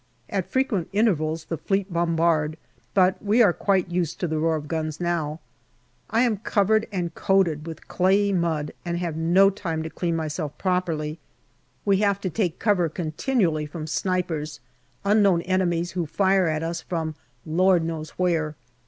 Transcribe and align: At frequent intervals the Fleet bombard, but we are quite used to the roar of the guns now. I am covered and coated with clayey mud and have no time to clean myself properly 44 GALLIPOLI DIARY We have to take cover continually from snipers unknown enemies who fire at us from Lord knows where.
At 0.31 0.49
frequent 0.49 0.89
intervals 0.91 1.45
the 1.45 1.59
Fleet 1.59 1.93
bombard, 1.93 2.57
but 2.95 3.23
we 3.23 3.43
are 3.43 3.53
quite 3.53 3.89
used 3.91 4.19
to 4.21 4.27
the 4.27 4.39
roar 4.39 4.55
of 4.55 4.63
the 4.63 4.67
guns 4.69 4.99
now. 4.99 5.39
I 6.09 6.21
am 6.21 6.37
covered 6.37 6.87
and 6.91 7.13
coated 7.13 7.67
with 7.67 7.87
clayey 7.87 8.33
mud 8.33 8.71
and 8.83 8.97
have 8.97 9.15
no 9.15 9.51
time 9.51 9.83
to 9.83 9.91
clean 9.91 10.15
myself 10.15 10.57
properly 10.57 11.19
44 11.85 11.99
GALLIPOLI 11.99 11.99
DIARY 11.99 11.99
We 11.99 12.03
have 12.07 12.21
to 12.21 12.29
take 12.31 12.57
cover 12.59 12.89
continually 12.89 13.65
from 13.67 13.85
snipers 13.85 14.59
unknown 15.05 15.43
enemies 15.43 15.91
who 15.91 16.07
fire 16.07 16.47
at 16.47 16.63
us 16.63 16.81
from 16.81 17.13
Lord 17.45 17.83
knows 17.83 18.09
where. 18.17 18.55